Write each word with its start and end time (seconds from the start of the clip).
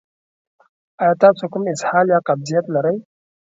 ایا 1.01 1.13
تاسو 1.21 1.43
کوم 1.51 1.63
اسهال 1.73 2.05
یا 2.13 2.19
قبضیت 2.27 2.65
لرئ؟ 2.73 2.95